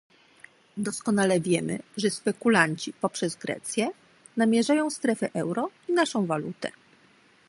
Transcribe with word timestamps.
Doskonale 0.77 1.39
wiemy, 1.41 1.79
że 1.97 2.09
spekulanci 2.09 2.93
poprzez 2.93 3.35
Grecję 3.35 3.89
namierzają 4.37 4.89
strefę 4.89 5.29
euro 5.33 5.69
i 5.89 5.93
naszą 5.93 6.25
walutę 6.25 6.71